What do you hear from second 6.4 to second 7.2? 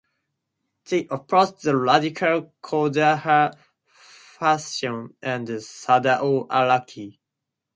Araki.